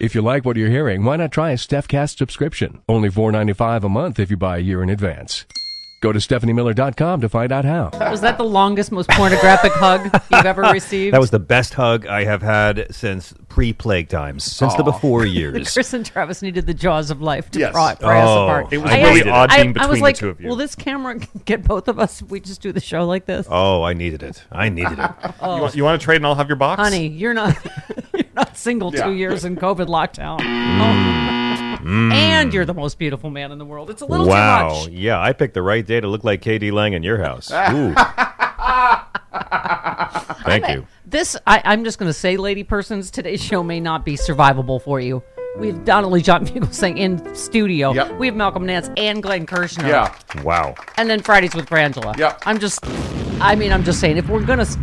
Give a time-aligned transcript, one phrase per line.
[0.00, 2.80] If you like what you're hearing, why not try a StephCast subscription?
[2.88, 5.44] Only $4.95 a month if you buy a year in advance.
[6.00, 7.90] Go to stephaniemiller.com to find out how.
[7.94, 11.12] Was that the longest, most pornographic hug you've ever received?
[11.14, 14.84] That was the best hug I have had since pre-plague times, since the oh.
[14.84, 15.72] before years.
[15.72, 17.72] Chris and Travis needed the jaws of life to Yes.
[17.72, 18.72] pry, pry us Oh, apart.
[18.72, 20.40] it was I really asked- odd I- being I between was the like, two of
[20.40, 20.48] you.
[20.48, 23.48] Will this camera get both of us if we just do the show like this?
[23.50, 24.44] Oh, I needed it.
[24.52, 25.10] I needed it.
[25.40, 25.56] Oh.
[25.56, 26.80] You, want, you want to trade and I'll have your box?
[26.80, 27.56] Honey, you're not
[28.38, 29.04] not single Yeah.
[29.04, 30.40] two years in COVID lockdown.
[30.40, 30.80] Mm.
[30.80, 31.28] Oh.
[32.12, 32.52] And mm.
[32.52, 33.88] you're the most beautiful man in the world.
[33.90, 34.68] It's a little wow.
[34.68, 34.88] too much.
[34.90, 37.50] Yeah, I picked the right day to look like Katie Lang in your house.
[37.72, 37.94] Ooh.
[40.44, 40.86] Thank you.
[41.06, 45.00] This I, I'm just gonna say, lady persons, today's show may not be survivable for
[45.00, 45.22] you.
[45.58, 47.92] We have Donnelly John Fugelsang in studio.
[47.92, 48.18] Yep.
[48.18, 49.88] We have Malcolm Nance and Glenn Kirschner.
[49.88, 50.14] Yeah.
[50.44, 50.74] Wow.
[50.96, 52.16] And then Fridays with Frangela.
[52.16, 52.42] Yep.
[52.46, 52.80] I'm just,
[53.40, 54.78] I mean, I'm just saying, if we're going to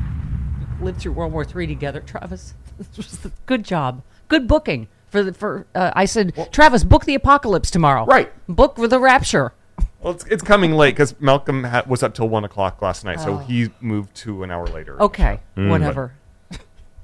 [0.82, 2.65] live through World War III together, Travis, this was the,
[3.46, 4.02] good job.
[4.28, 4.88] Good booking.
[5.10, 8.06] For the, for, uh, I said, Travis, book the apocalypse tomorrow.
[8.06, 8.32] Right.
[8.50, 9.54] Book for the rapture.
[10.02, 13.20] Well, it's, it's coming late because Malcolm ha- was up till 1 o'clock last night,
[13.20, 15.02] so he moved to an hour later.
[15.02, 15.40] Okay.
[15.56, 16.14] Whatever.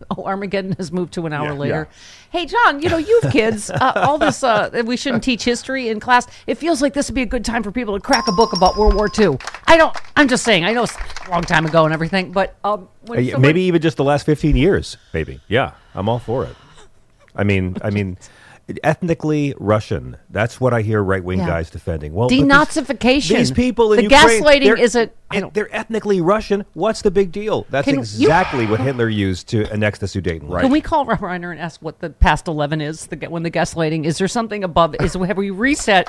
[0.18, 1.54] Oh, Armageddon has moved to an hour Yeah.
[1.54, 1.88] later.
[2.32, 3.70] Hey, John, you know, you have kids.
[3.70, 6.28] Uh, all this, uh, we shouldn't teach history in class.
[6.48, 8.54] It feels like this would be a good time for people to crack a book
[8.54, 9.38] about World War II.
[9.68, 10.96] I don't, I'm just saying, I know it's
[11.28, 14.04] a long time ago and everything, but um, when Uh, someone- maybe even just the
[14.04, 15.40] last 15 years, maybe.
[15.48, 16.56] Yeah, I'm all for it.
[17.36, 18.18] I mean, I mean,
[18.84, 20.18] ethnically Russian.
[20.30, 21.48] That's what I hear right wing Yeah.
[21.48, 22.14] guys defending.
[22.14, 23.38] Well, but these- Denazification.
[23.38, 26.66] These people in The Ukraine, gaslighting isn't- it- They're ethnically Russian.
[26.74, 27.66] What's the big deal?
[27.70, 30.42] That's Can you- exactly what Hitler used to annex the Sudeten.
[30.50, 30.62] Right.
[30.62, 33.08] Can we call Rob Reiner and ask what the past eleven is?
[33.08, 34.96] The, when the gaslighting is there something above?
[35.00, 36.08] Is have we reset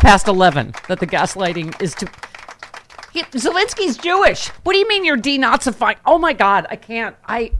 [0.00, 2.08] past eleven that the gaslighting is to?
[3.12, 4.48] He, Zelensky's Jewish.
[4.64, 5.96] What do you mean you're denazifying?
[6.06, 7.14] Oh my God, I can't.
[7.26, 7.52] I.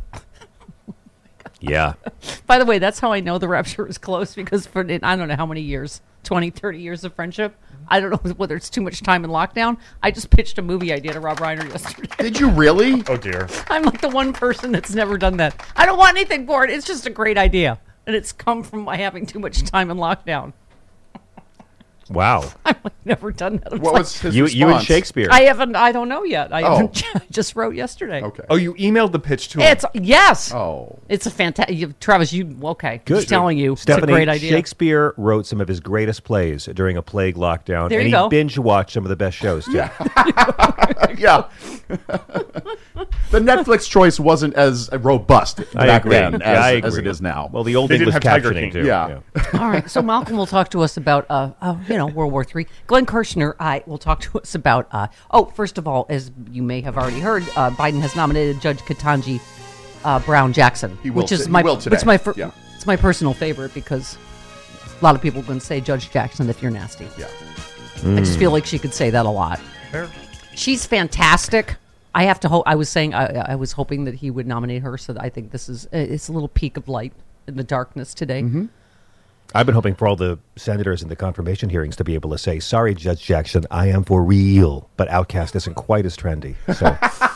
[1.62, 1.94] Yeah.
[2.46, 5.28] By the way, that's how I know the rapture is close because for I don't
[5.28, 7.56] know how many years, 20, 30 years of friendship.
[7.88, 9.78] I don't know whether it's too much time in lockdown.
[10.02, 12.14] I just pitched a movie idea to Rob Reiner yesterday.
[12.18, 13.02] Did you really?
[13.08, 13.48] oh, dear.
[13.68, 15.64] I'm like the one person that's never done that.
[15.76, 16.70] I don't want anything for it.
[16.70, 17.78] It's just a great idea.
[18.06, 20.52] And it's come from my having too much time in lockdown.
[22.12, 22.50] Wow.
[22.64, 23.72] I've never done that.
[23.72, 24.84] I'm What like, was his You, you and?
[24.84, 25.28] Shakespeare.
[25.30, 25.74] I haven't.
[25.76, 26.52] I don't know yet.
[26.52, 26.76] I Oh.
[26.76, 27.02] haven't.
[27.14, 28.22] I just wrote yesterday.
[28.22, 28.44] Okay.
[28.50, 29.66] Oh, you emailed the pitch to him.
[29.72, 30.52] It's yes.
[30.52, 30.98] Oh.
[31.08, 31.98] It's a fantastic.
[32.00, 33.00] Travis, you okay?
[33.04, 33.16] Good.
[33.16, 34.50] Just telling you, Stephanie, it's a great idea.
[34.50, 38.22] Shakespeare wrote some of his greatest plays during a plague lockdown, There and you he
[38.22, 38.28] go.
[38.28, 39.72] binge watched some of the best shows too.
[41.18, 41.48] yeah.
[43.32, 47.10] The Netflix choice wasn't as robust back then Yeah, as, I as it agree.
[47.10, 47.48] is now.
[47.50, 48.84] Well, the old They didn't English have captioning too.
[48.84, 49.20] Yeah.
[49.54, 49.88] All right.
[49.91, 52.66] So Malcolm will talk to us about, uh, uh you know, World War Three.
[52.87, 54.87] Glenn Kirschner, I will talk to us about.
[54.92, 58.60] Uh, oh, first of all, as you may have already heard, uh, Biden has nominated
[58.60, 59.41] Judge Ketanji
[60.04, 62.34] uh, Brown Jackson, He will which is t- he my will which is my fir-
[62.37, 62.50] Yeah.
[62.75, 64.19] it's my personal favorite because
[65.00, 67.09] a lot of people can say Judge Jackson if you're nasty.
[67.19, 67.28] Yeah.
[68.04, 69.59] I just feel like she could say that a lot.
[69.91, 70.10] Fair.
[70.54, 71.77] She's fantastic.
[72.14, 72.64] I have to hope.
[72.66, 75.50] I was saying I, I was hoping that he would nominate her, so I think
[75.50, 77.12] this is it's a little peak of light
[77.47, 78.42] in the darkness today.
[78.42, 78.66] Mm-hmm.
[79.54, 82.38] I've been hoping for all the senators in the confirmation hearings to be able to
[82.38, 86.54] say, "Sorry, Judge Jackson, I am for real," but OutKast isn't quite as trendy.
[86.74, 86.97] So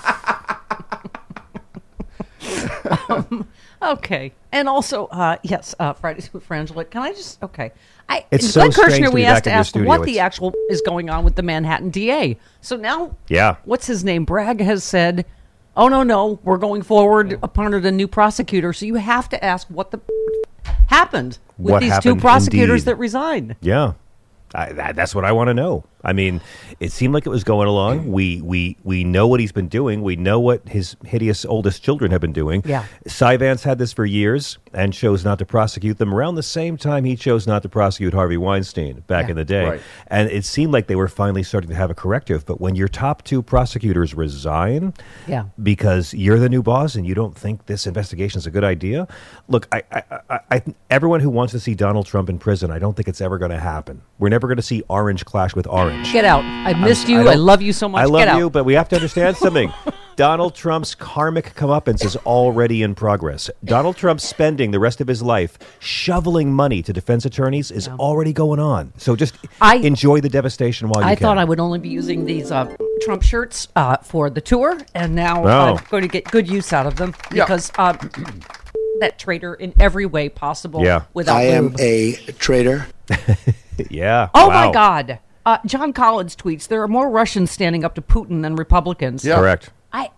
[3.83, 6.89] Okay, and also uh, yes, uh, Fridays with Frangela.
[6.89, 7.73] Can I just okay?
[8.09, 9.11] I It's Glenn so Kirschner.
[9.11, 12.39] We asked to ask what the actual is going on with the Manhattan DA.
[12.63, 13.57] So now, Yeah.
[13.65, 14.25] what's his name?
[14.25, 15.27] Bragg has said,
[15.77, 19.67] "Oh no, no, we're going forward upon a new prosecutor." So you have to ask
[19.69, 20.01] what the
[20.89, 22.85] happened with What these happened two prosecutors indeed.
[22.93, 23.57] that resigned.
[23.61, 23.93] yeah,
[24.55, 25.85] I, that, that's what I want to know.
[26.07, 26.41] I mean,
[26.81, 28.05] it seemed like it was going along.
[28.05, 28.07] Mm.
[28.07, 30.03] We we we know what he's been doing.
[30.03, 32.63] We know what his hideous oldest children have been doing.
[32.65, 32.85] Yeah.
[33.07, 36.77] Cy Vance had this for years and chose not to prosecute them around the same
[36.77, 39.31] time he chose not to prosecute Harvey Weinstein back Yeah.
[39.31, 39.65] in the day.
[39.69, 39.81] Right.
[40.07, 42.47] And it seemed like they were finally starting to have a corrective.
[42.47, 44.93] But when your top two prosecutors resign,
[45.27, 45.47] Yeah.
[45.63, 49.09] because you're the new boss and you don't think this investigation is a good idea.
[49.49, 52.79] Look, I, I, I, I, everyone who wants to see Donald Trump in prison, I
[52.79, 54.03] don't think it's ever going to happen.
[54.19, 55.96] We're never going to see Orange clash with Orange.
[56.13, 56.45] Get out.
[56.45, 57.21] I missed you.
[57.21, 58.01] I, don't- love you so much.
[58.03, 58.39] I love Get out.
[58.39, 59.73] you, but we have to understand something.
[60.17, 63.51] Donald Trump's karmic comeuppance is already in progress.
[63.65, 68.33] Donald Trump's spending the rest of his life shoveling money to defense attorneys is already
[68.33, 68.93] going on.
[68.97, 71.25] So just I- enjoy the devastation while you I can.
[71.25, 74.79] I thought I would only be using these uh, Trump shirts uh, for the tour,
[74.95, 75.49] and now Oh.
[75.77, 77.45] I'm going to get good use out of them Yeah.
[77.45, 77.99] because um,
[79.01, 80.83] that traitor in every way possible.
[80.83, 81.03] Yeah.
[81.13, 81.81] Without I am lube.
[81.81, 82.87] a traitor.
[83.91, 84.31] Yeah.
[84.35, 84.69] Oh wow.
[84.69, 85.19] my God.
[85.47, 89.25] Uh, John Collins tweets: There are more Russians standing up to Putin than Republicans.
[89.25, 89.37] Yeah.
[89.37, 89.71] Correct.
[89.93, 90.11] I.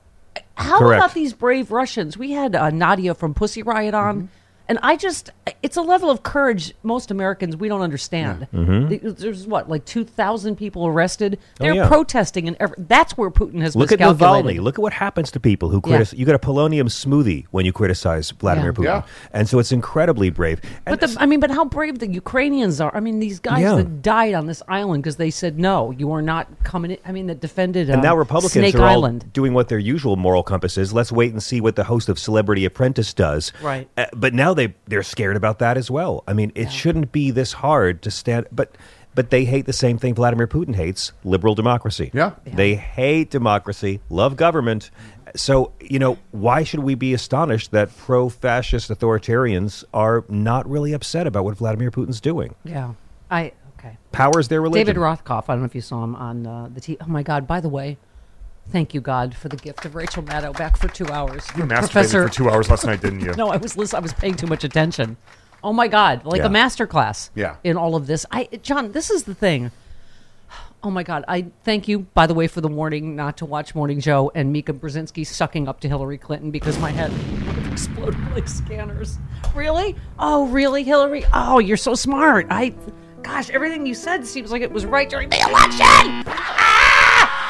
[0.56, 0.98] How Correct.
[0.98, 2.16] about these brave Russians?
[2.18, 4.26] We had uh, Nadia from Pussy Riot on, Mm-hmm.
[4.68, 5.30] And I just.
[5.62, 8.46] It's a level of courage most Americans we don't understand.
[8.52, 11.38] Th- There's what like two thousand people arrested.
[11.58, 11.78] They're Mm-hmm.
[11.80, 11.88] Oh, yeah.
[11.88, 14.60] protesting, and every, that's where Putin has Look at miscalculated.
[14.60, 14.62] Navalny.
[14.62, 16.18] Look at what happens to people who criticize.
[16.18, 18.72] You get a polonium smoothie when you criticize Vladimir Yeah.
[18.74, 19.02] Putin, Yeah.
[19.32, 20.60] and so it's incredibly brave.
[20.86, 22.94] And But the, I mean, but how brave the Ukrainians are!
[22.94, 23.74] I mean, these guys Yeah.
[23.76, 26.98] that died on this island because they said no, you are not coming in.
[27.04, 27.90] I mean, that defended.
[27.90, 29.24] and uh, now Republicans Snake are Island.
[29.24, 30.92] all doing what their usual moral compass is.
[30.92, 33.52] Let's wait and see what the host of Celebrity Apprentice does.
[33.62, 33.88] Right.
[33.96, 36.24] Uh, but now they they're scared about that as well.
[36.26, 38.46] I mean, it shouldn't be this hard to stand.
[38.52, 38.76] But
[39.14, 42.10] but they hate the same thing Vladimir Putin hates: liberal democracy.
[42.12, 42.34] Yeah.
[42.44, 44.90] They hate democracy, love government.
[45.34, 51.26] So you know why should we be astonished that pro-fascist authoritarians are not really upset
[51.26, 52.54] about what Vladimir Putin's doing?
[52.64, 52.94] Yeah,
[53.30, 53.98] I okay.
[54.12, 54.86] Power is their religion.
[54.86, 55.44] David Rothkopf.
[55.48, 56.96] I don't know if you saw him on uh, the T.
[57.00, 57.46] Oh my God!
[57.46, 57.98] By the way,
[58.70, 61.46] thank you God for the gift of Rachel Maddow back for two hours.
[61.56, 62.28] You masturbated Professor.
[62.28, 63.32] for two hours last night, didn't you?
[63.36, 63.98] No, I was listening.
[63.98, 65.16] I was paying too much attention.
[65.62, 66.24] Oh my God!
[66.24, 66.46] Like Yeah.
[66.46, 67.30] a master class.
[67.34, 67.56] Yeah.
[67.64, 69.70] In all of this, I John, this is the thing.
[70.82, 71.24] Oh my God!
[71.26, 74.52] I thank you, by the way, for the warning not to watch Morning Joe and
[74.52, 77.10] Mika Brzezinski sucking up to Hillary Clinton because my head
[77.72, 79.18] exploded like scanners.
[79.56, 79.96] Really?
[80.20, 81.24] Oh, really, Hillary?
[81.34, 82.46] Oh, you're so smart.
[82.50, 82.72] I,
[83.22, 86.22] gosh, everything you said seems like it was right during the election.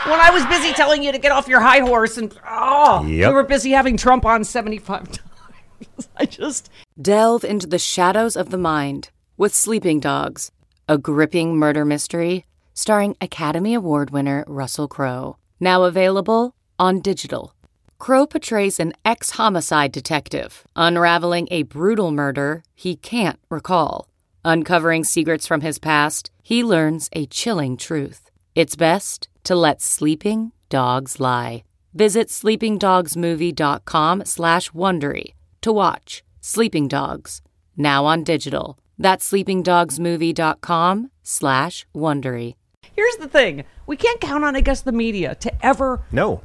[0.07, 3.29] When I was busy telling you to get off your high horse and oh, Yep.
[3.29, 6.09] you were busy having Trump on seventy five times.
[6.17, 10.51] I just Delve into the shadows of the mind with Sleeping Dogs,
[10.89, 15.37] a gripping murder mystery starring Academy Award winner Russell Crowe.
[15.61, 17.55] Now available on digital.
[17.99, 24.09] Crowe portrays an ex homicide detective unraveling a brutal murder he can't recall.
[24.45, 28.31] Uncovering secrets from his past, he learns a chilling truth.
[28.55, 31.65] It's best to let sleeping dogs lie.
[31.95, 37.41] Visit sleepingdogsmovie.com slash Wondery to watch Sleeping Dogs,
[37.75, 38.79] now on digital.
[38.99, 42.57] That's sleepingdogsmovie.com slash Wondery.
[42.95, 46.43] here's the thing: we can't count on, I guess, the media to ever No.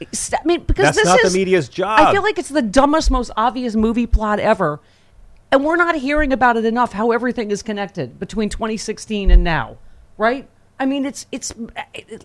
[0.00, 0.06] I
[0.46, 2.00] mean, because That's this not the media's job.
[2.00, 4.80] I feel like it's the dumbest, most obvious movie plot ever,
[5.52, 6.94] and we're not hearing about it enough.
[6.94, 9.76] How everything is connected between 2016 and now,
[10.16, 10.48] right?
[10.78, 11.52] I mean, it's it's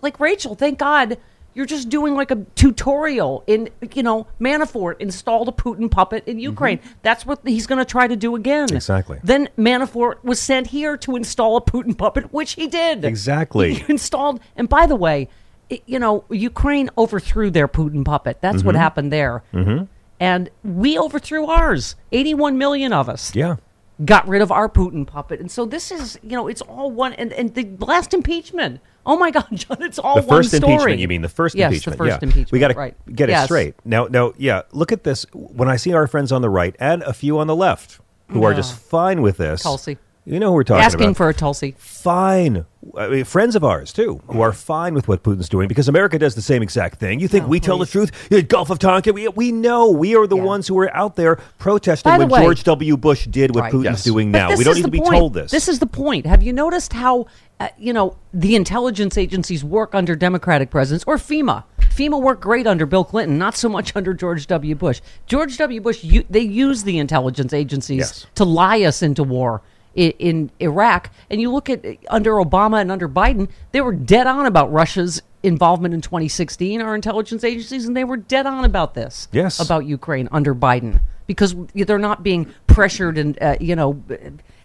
[0.02, 0.56] like Rachel.
[0.56, 1.18] Thank God
[1.54, 6.40] you're just doing like a tutorial in you know Manafort installed a Putin puppet in
[6.40, 6.80] Ukraine.
[7.02, 8.68] That's what he's going to try to do again.
[8.68, 8.76] Mm-hmm.
[8.78, 9.20] Exactly.
[9.24, 13.04] Then Manafort was sent here to install a Putin puppet, which he did.
[13.06, 13.74] Exactly.
[13.76, 14.40] He installed.
[14.56, 15.28] And by the way,
[15.70, 18.40] it, you know, Ukraine overthrew their Putin puppet.
[18.42, 18.66] That's Mm-hmm.
[18.68, 19.44] what happened there.
[19.54, 19.86] Mm-hmm.
[20.20, 21.96] And we overthrew ours.
[22.12, 23.56] 81 million of us Yeah.
[24.06, 25.40] Got rid of our Putin puppet.
[25.40, 27.14] And so this is, you know, it's all one.
[27.14, 28.82] And, and the last impeachment.
[29.06, 30.24] Oh my God, John, it's all one.
[30.24, 30.74] the first story.
[30.74, 31.00] impeachment.
[31.00, 31.98] You mean the first yes, impeachment?
[31.98, 32.28] the first yeah.
[32.28, 32.52] impeachment.
[32.52, 33.16] We got to right.
[33.16, 33.76] get it straight.
[33.86, 34.64] Now, now, yeah.
[34.72, 35.26] Look at this.
[35.34, 38.44] When I see our friends on the right and a few on the left who
[38.44, 39.98] are just fine with this, Tulsi.
[40.24, 40.86] You know who we're talking about.
[40.86, 41.18] Asking about?
[41.18, 41.74] for a Tulsi.
[41.80, 42.66] fine.
[42.96, 46.20] I mean, friends of ours too, who are fine with what Putin's doing because America
[46.20, 47.20] does the same exact thing.
[47.20, 48.12] You think Oh, we tell the truth?
[48.30, 50.44] Yeah, Gulf of Tonkin, we, we know we are the Yeah.
[50.44, 52.98] ones who are out there protesting By the when way- George W.
[52.98, 53.74] Bush did what Right.
[53.74, 54.04] Putin's Yes.
[54.04, 54.56] doing But now.
[54.56, 55.12] We don't need to be point.
[55.12, 55.52] told this.
[55.52, 56.26] This is the point.
[56.28, 57.26] Have you noticed how,
[57.60, 61.64] uh, you know, the intelligence agencies work under Democratic presidents or FEMA?
[61.96, 64.76] FEMA worked great under Bill Clinton, not so much under George W.
[64.76, 65.02] Bush.
[65.26, 65.82] George W.
[65.82, 68.26] Bush, you, they used the intelligence agencies Yes.
[68.36, 69.62] to lie us into war
[69.96, 71.12] in, in Iraq.
[71.30, 75.22] And you look at under Obama and under Biden, they were dead on about Russia's
[75.44, 79.28] involvement in 2016, our intelligence agencies, and they were dead on about this.
[79.32, 79.60] Yes.
[79.60, 84.02] About Ukraine under Biden because they're not being pressured and, uh, you know,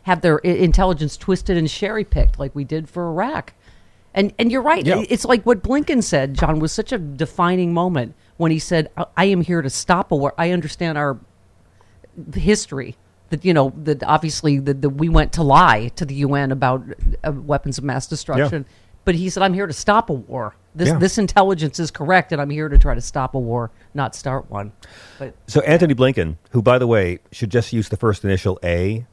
[0.02, 3.52] have their intelligence twisted and cherry picked like we did for Iraq.
[4.14, 4.84] And and you're right.
[4.86, 5.04] Yeah.
[5.10, 9.06] It's like what Blinken said, John, was such a defining moment when he said, "I-
[9.14, 10.32] "I am here to stop a war.
[10.38, 11.18] I understand our
[12.34, 12.96] history
[13.30, 16.82] that you know that obviously that we went to lie to the UN about
[17.24, 18.64] uh, weapons of mass destruction."
[19.04, 20.56] But he said, "I'm here to stop a war.
[20.74, 20.98] This Yeah.
[20.98, 24.50] this intelligence is correct, and I'm here to try to stop a war, not start
[24.50, 24.72] one."
[25.18, 29.06] But So Antony Blinken, who by the way should just use the first initial A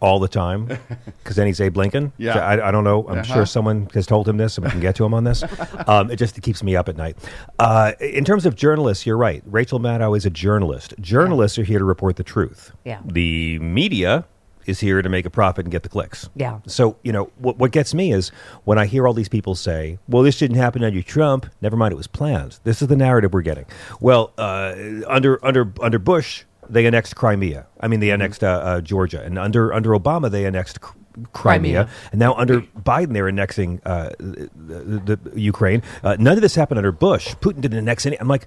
[0.00, 0.66] all the time,
[1.22, 2.12] because then he's Abe Lincoln.
[2.18, 2.34] Yeah.
[2.34, 3.06] So I, I don't know.
[3.08, 3.34] I'm Uh-huh.
[3.34, 5.42] sure someone has told him this, and we can get to him on this.
[5.88, 7.16] Um, it just keeps me up at night.
[7.60, 9.42] Uh, in terms of journalists, you're right.
[9.46, 10.94] Rachel Maddow is a journalist.
[11.00, 12.72] Journalists are here to report the truth.
[12.84, 13.00] Yeah.
[13.04, 14.24] The media
[14.66, 16.28] is here to make a profit and get the clicks.
[16.34, 16.58] Yeah.
[16.66, 18.30] So, you know, what, what gets me is
[18.64, 21.46] when I hear all these people say, well, this didn't happen under Trump.
[21.60, 22.58] Never mind, it was planned.
[22.64, 23.66] This is the narrative we're getting.
[24.00, 24.74] Well, uh,
[25.06, 27.66] under, under, under Bush, they annexed Crimea.
[27.80, 29.22] I mean, they annexed uh, uh, Georgia.
[29.22, 30.90] And under, under Obama, they annexed C-
[31.32, 31.86] Crimea.
[31.86, 31.88] Crimea.
[32.12, 35.82] And now under Biden, they're annexing uh, the, the Ukraine.
[36.02, 37.34] Uh, none of this happened under Bush.
[37.36, 38.18] Putin didn't annex any.
[38.20, 38.46] I'm like,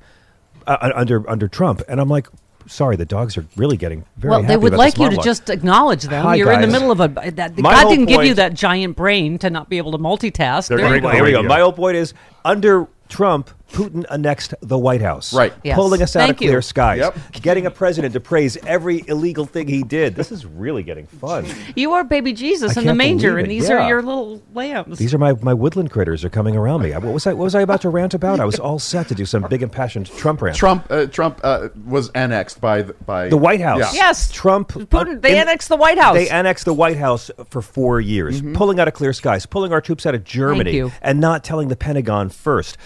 [0.68, 1.82] uh, under, under Trump.
[1.88, 2.28] And I'm like,
[2.68, 5.06] sorry, the dogs are really getting very well, happy they would about like this you
[5.06, 5.26] to monologue.
[5.26, 6.24] just acknowledge them.
[6.24, 9.40] Hi, You're in the middle of a that God didn't give you that giant brain
[9.40, 10.68] to not be able to multitask.
[10.68, 11.08] They're There you go.
[11.08, 11.44] Well, here we go.
[11.44, 12.14] My whole point is
[12.46, 15.34] under Trump, Putin annexed the White House.
[15.34, 15.54] Right.
[15.64, 15.76] Yes.
[15.76, 16.62] Pulling us out Thank of clear you.
[16.62, 17.00] skies.
[17.00, 17.18] Yep.
[17.42, 20.16] Getting a president to praise every illegal thing he did.
[20.16, 21.46] This is really getting fun.
[21.76, 23.84] You are baby Jesus I in the manger, and these Yeah.
[23.86, 24.98] are your little lambs.
[25.00, 26.92] These are my, my woodland critters are coming around me.
[26.92, 28.40] What was I what was I about to rant about?
[28.40, 30.58] I was all set to do some big impassioned Trump rant.
[30.58, 33.80] Trump uh, Trump uh, was annexed by the, by The White House.
[33.94, 34.08] Yeah.
[34.10, 34.32] Yes.
[34.32, 34.70] Trump.
[34.70, 36.16] Putin, they in- annexed the White House.
[36.16, 39.82] They annexed the White House for four years, pulling out of clear skies, pulling our
[39.82, 40.92] troops out of Germany, you.
[41.02, 42.78] and not telling the Pentagon first,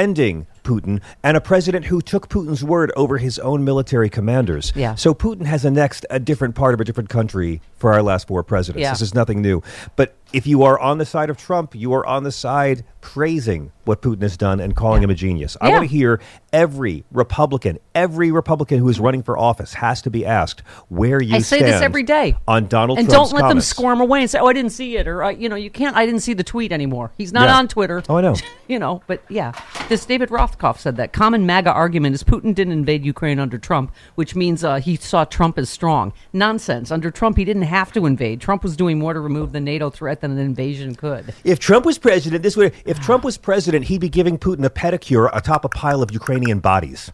[0.00, 4.72] defending Putin, and a president who took Putin's word over his own military commanders.
[4.74, 4.94] Yeah.
[4.94, 8.42] So Putin has annexed a different part of a different country for our last four
[8.42, 8.82] presidents.
[8.82, 8.90] Yeah.
[8.92, 9.62] This is nothing new.
[9.96, 13.72] But if you are on the side of Trump, you are on the side praising
[13.84, 15.56] what Putin has done and calling him a genius.
[15.60, 15.72] I Yeah.
[15.78, 16.20] want to hear
[16.52, 21.36] every Republican, every Republican who is running for office has to be asked where you
[21.36, 24.20] I say stand this every day on Donald and Trump's don't let them squirm away
[24.20, 25.96] and say, "Oh, I didn't see it," or uh, you know, you can't.
[25.96, 27.10] I didn't see the tweet anymore.
[27.18, 27.56] He's not Yeah.
[27.58, 28.02] on Twitter.
[28.08, 28.36] Oh, I know.
[28.68, 29.52] you know, but yeah,
[29.88, 33.92] this David Rothkopf said that common MAGA argument is Putin didn't invade Ukraine under Trump,
[34.14, 36.12] which means uh, he saw Trump as strong.
[36.32, 36.90] Nonsense.
[36.90, 38.40] Under Trump, he didn't have to invade.
[38.40, 41.34] Trump was doing more to remove the NATO threat than an invasion could.
[41.44, 44.70] If Trump was president, this would if Trump was president, he'd be giving Putin a
[44.70, 47.10] pedicure atop a pile of Ukrainian bodies.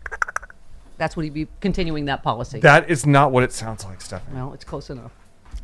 [0.98, 2.60] That's what he'd be continuing that policy.
[2.60, 4.36] That is not what it sounds like, Stephanie.
[4.36, 5.12] well, it's close enough.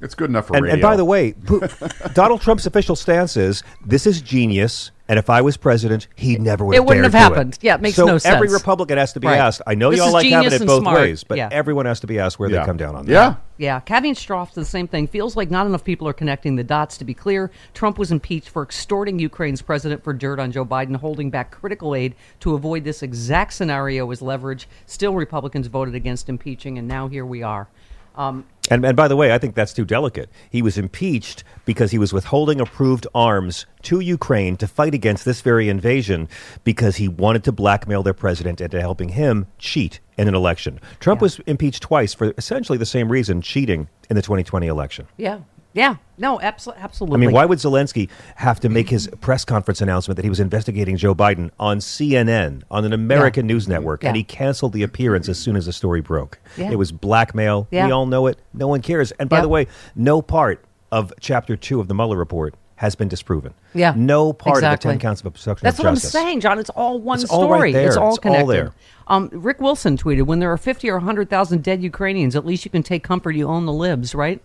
[0.02, 0.74] It's good enough for And, radio.
[0.74, 1.34] and by the way,
[2.12, 4.90] Donald Trump's official stance is this is genius.
[5.12, 6.72] And if I was president, he never would.
[6.72, 7.58] It have wouldn't dared have do happened.
[7.60, 8.48] Yeah, it makes so no every.
[8.48, 9.36] Republican has to be Right.
[9.36, 9.60] asked.
[9.66, 11.00] I know This y'all like having it both smart.
[11.00, 11.50] ways, but Yeah.
[11.52, 12.60] everyone has to be asked where yeah.
[12.60, 13.12] they come down on that.
[13.12, 13.34] Yeah.
[13.58, 15.06] Yeah, Kaivan Shroff the same thing.
[15.06, 16.96] Feels like not enough people are connecting the dots.
[16.96, 20.96] To be clear, Trump was impeached for extorting Ukraine's president for dirt on Joe Biden,
[20.96, 24.66] holding back critical aid to avoid this exact scenario as leverage.
[24.86, 27.68] Still, Republicans voted against impeaching, and now here we are.
[28.14, 30.30] Um, And, and by the way, I think that's too delicate.
[30.50, 35.40] He was impeached because he was withholding approved arms to Ukraine to fight against this
[35.40, 36.28] very invasion
[36.64, 40.78] because he wanted to blackmail their president into helping him cheat in an election.
[41.00, 41.24] Trump Yeah.
[41.24, 45.06] was impeached twice for essentially the same reason, cheating in the 2020 election.
[45.16, 45.38] yeah,
[45.74, 47.16] yeah, no, abso- absolutely.
[47.16, 50.40] I mean, why would Zelensky have to make his press conference announcement that he was
[50.40, 55.28] investigating Joe Biden on CNN, on an American news network, and he canceled the appearance
[55.28, 56.38] as soon as the story broke?
[56.56, 56.70] Yeah.
[56.70, 57.68] It was blackmail.
[57.70, 57.86] Yeah.
[57.86, 58.38] We all know it.
[58.52, 59.12] No one cares.
[59.12, 63.06] And by the way, no part of Chapter 2 of the Mueller report has been
[63.08, 63.54] disproven.
[63.74, 64.74] Yeah, No part exactly.
[64.90, 66.14] of the 10 counts of obstruction That's of what justice.
[66.16, 66.58] I'm saying, John.
[66.58, 67.60] It's all one It's all story.
[67.60, 67.86] right there.
[67.86, 68.48] It's all It's all connected.
[68.52, 68.72] there.
[69.06, 72.70] Um, Rick Wilson tweeted, "When there are 50 or 100,000 dead Ukrainians, at least you
[72.72, 74.40] can take comfort you own the libs, right?"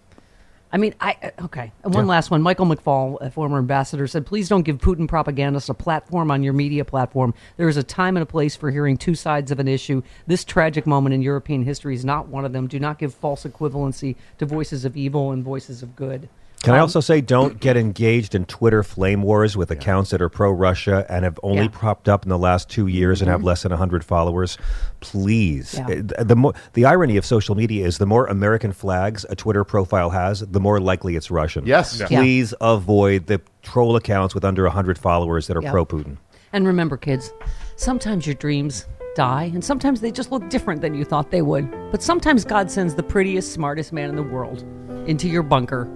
[0.72, 1.72] I mean, I uh, okay.
[1.84, 2.42] And one last one.
[2.42, 6.54] Michael McFaul, a former ambassador, said, "Please don't give Putin propagandists a platform on your
[6.54, 7.34] media platform.
[7.56, 10.02] There is a time and a place for hearing two sides of an issue.
[10.26, 12.68] This tragic moment in European history is not one of them.
[12.68, 16.28] Do not give false equivalency to voices of evil and voices of good."
[16.68, 20.22] Can I Um, also say don't get engaged in Twitter flame wars with accounts that
[20.22, 21.68] are pro Russia and have only Yeah.
[21.72, 24.58] propped up in the last two years and have less than 100 followers?
[25.00, 25.76] Please.
[25.78, 26.02] Yeah.
[26.20, 29.64] Uh, The, more, the irony of social media is the more American flags a Twitter
[29.64, 31.66] profile has, the more likely it's Russian.
[31.66, 32.00] Yes.
[32.02, 32.08] Yeah.
[32.08, 35.72] Please avoid the troll accounts with under 100 followers that are Yeah.
[35.72, 36.18] pro Putin.
[36.52, 37.32] And remember, kids,
[37.78, 41.66] sometimes your dreams die, and sometimes they just look different than you thought they would.
[41.92, 44.66] But sometimes God sends the prettiest, smartest man in the world
[45.08, 45.88] into your bunker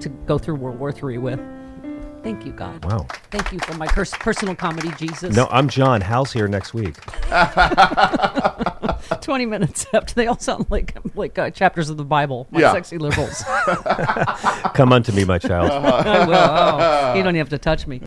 [0.00, 1.40] to go through World War III with.
[2.22, 2.84] Thank you, God.
[2.84, 3.06] Wow.
[3.30, 5.36] Thank you for my pers- personal comedy, Jesus.
[5.36, 6.00] No, I'm John.
[6.00, 6.96] Hal's here next week.
[9.20, 12.48] 20 minutes after they all sound like like uh, chapters of the Bible.
[12.50, 12.72] My Yeah.
[12.72, 13.44] sexy liberals.
[14.74, 15.70] Come unto me, my child.
[15.70, 16.34] I will.
[16.34, 18.00] Oh, you don't even have to touch me.